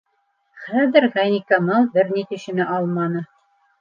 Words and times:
Хәҙер 0.61 1.05
Ғәйникамал 1.17 1.85
бер 1.99 2.11
ни 2.19 2.25
төшөнә 2.33 2.67
алманы. 2.79 3.23